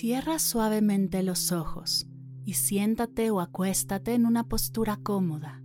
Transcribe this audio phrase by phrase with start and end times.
[0.00, 2.06] Cierra suavemente los ojos
[2.46, 5.62] y siéntate o acuéstate en una postura cómoda.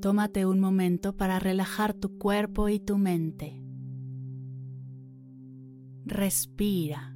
[0.00, 3.62] Tómate un momento para relajar tu cuerpo y tu mente.
[6.06, 7.14] Respira.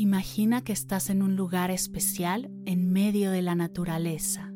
[0.00, 4.52] Imagina que estás en un lugar especial en medio de la naturaleza.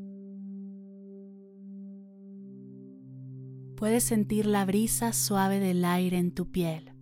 [3.77, 6.93] Puedes sentir la brisa suave del aire en tu piel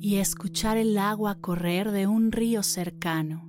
[0.00, 3.47] y escuchar el agua correr de un río cercano.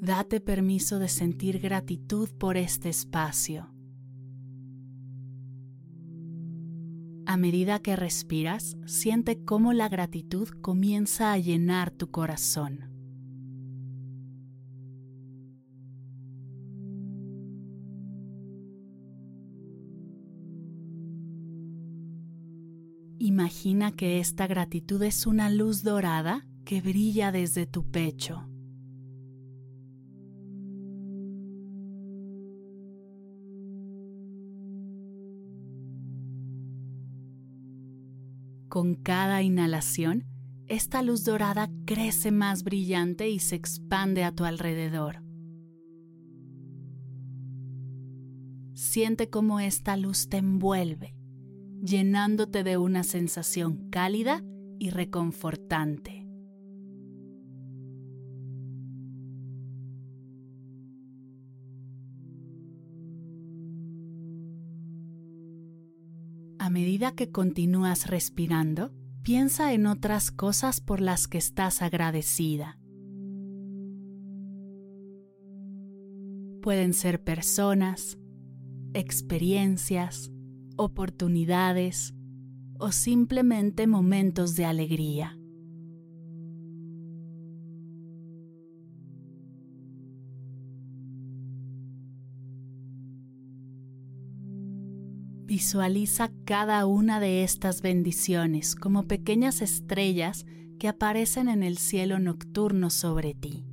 [0.00, 3.68] Date permiso de sentir gratitud por este espacio.
[7.26, 12.88] A medida que respiras, siente cómo la gratitud comienza a llenar tu corazón.
[23.18, 28.48] Imagina que esta gratitud es una luz dorada que brilla desde tu pecho.
[38.78, 40.24] Con cada inhalación,
[40.68, 45.24] esta luz dorada crece más brillante y se expande a tu alrededor.
[48.74, 51.16] Siente cómo esta luz te envuelve,
[51.82, 54.44] llenándote de una sensación cálida
[54.78, 56.17] y reconfortante.
[66.78, 68.92] Medida que continúas respirando,
[69.24, 72.78] piensa en otras cosas por las que estás agradecida.
[76.62, 78.16] Pueden ser personas,
[78.94, 80.30] experiencias,
[80.76, 82.14] oportunidades
[82.78, 85.37] o simplemente momentos de alegría.
[95.58, 100.46] Visualiza cada una de estas bendiciones como pequeñas estrellas
[100.78, 103.66] que aparecen en el cielo nocturno sobre ti.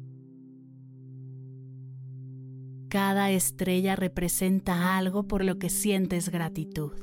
[2.89, 6.93] Cada estrella representa algo por lo que sientes gratitud.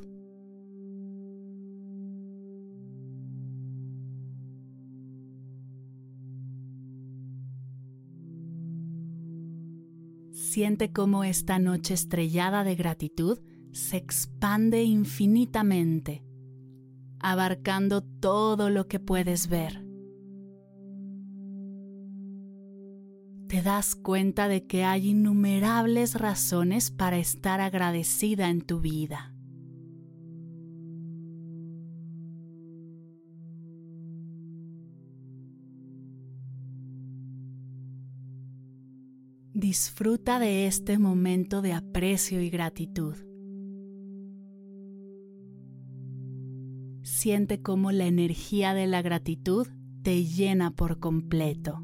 [10.33, 13.39] Siente cómo esta noche estrellada de gratitud
[13.73, 16.23] se expande infinitamente,
[17.19, 19.85] abarcando todo lo que puedes ver.
[23.49, 29.35] Te das cuenta de que hay innumerables razones para estar agradecida en tu vida.
[39.55, 43.32] Disfruta de este momento de aprecio y gratitud.
[47.23, 49.69] Siente cómo la energía de la gratitud
[50.03, 51.79] te llena por completo.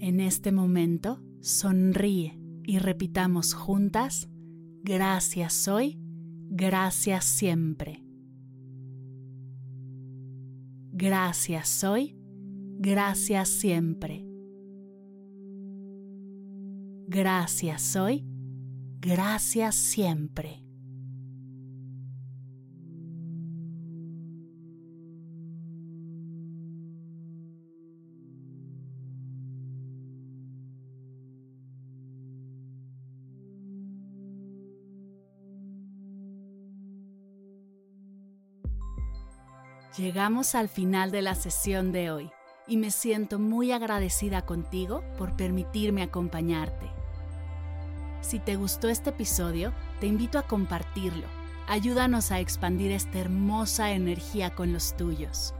[0.00, 4.28] En este momento, sonríe y repitamos juntas,
[4.82, 5.98] gracias hoy,
[6.50, 8.04] gracias siempre.
[10.92, 12.18] Gracias hoy,
[12.78, 14.29] gracias siempre.
[17.12, 18.24] Gracias hoy,
[19.00, 20.62] gracias siempre.
[39.98, 42.30] Llegamos al final de la sesión de hoy
[42.68, 46.99] y me siento muy agradecida contigo por permitirme acompañarte.
[48.20, 51.26] Si te gustó este episodio, te invito a compartirlo.
[51.66, 55.54] Ayúdanos a expandir esta hermosa energía con los tuyos.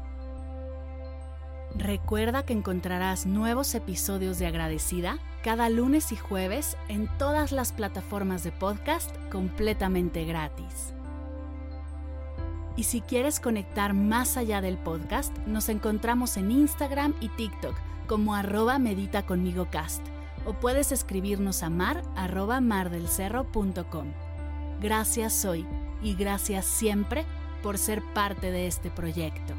[1.76, 8.42] Recuerda que encontrarás nuevos episodios de Agradecida cada lunes y jueves en todas las plataformas
[8.42, 10.92] de podcast completamente gratis.
[12.76, 17.74] Y si quieres conectar más allá del podcast, nos encontramos en Instagram y TikTok
[18.06, 20.02] como arroba medita conmigo cast
[20.46, 24.12] o puedes escribirnos a mar arroba mardelcerro.com.
[24.80, 25.66] Gracias hoy
[26.02, 27.24] y gracias siempre
[27.62, 29.54] por ser parte de este proyecto.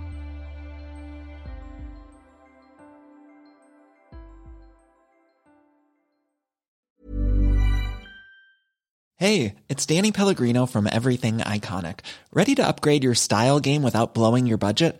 [9.22, 12.00] Hey, it's Danny Pellegrino from Everything Iconic.
[12.34, 15.00] Ready to upgrade your style game without blowing your budget?